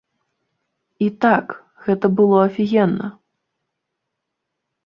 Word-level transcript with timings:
І 1.07 1.09
так, 1.25 1.45
гэта 1.87 2.05
было 2.21 2.37
афігенна. 2.47 3.07